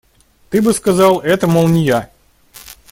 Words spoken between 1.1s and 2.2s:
это, мол, не я.